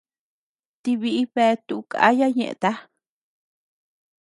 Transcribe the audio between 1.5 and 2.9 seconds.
tuʼu kaya ñeʼëta.